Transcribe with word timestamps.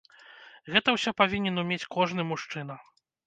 Гэта 0.75 0.95
ўсё 0.95 1.13
павінен 1.19 1.61
умець 1.63 1.89
кожны 1.97 2.21
мужчына. 2.33 2.79